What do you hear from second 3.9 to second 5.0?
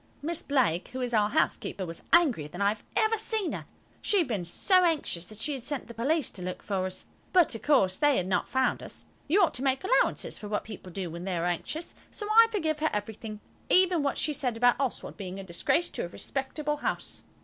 She had been so